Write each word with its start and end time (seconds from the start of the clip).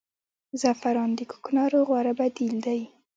زعفران 0.61 1.09
د 1.15 1.19
کوکنارو 1.31 1.79
غوره 1.87 2.13
بدیل 2.19 2.55
دی 2.65 2.81